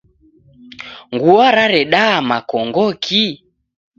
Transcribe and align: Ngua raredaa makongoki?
Ngua 1.13 1.47
raredaa 1.55 2.15
makongoki? 2.29 3.23